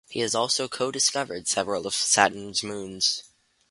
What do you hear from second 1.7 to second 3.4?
of Saturn's moons.